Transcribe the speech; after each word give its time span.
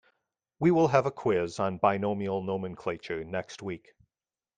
We 0.57 0.71
will 0.71 0.87
have 0.87 1.05
a 1.05 1.11
quiz 1.11 1.59
on 1.59 1.77
binomial 1.77 2.41
nomenclature 2.41 3.23
next 3.23 3.61
week. 3.61 3.93